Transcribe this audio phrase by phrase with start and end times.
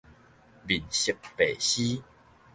[0.65, 2.01] 面色白屍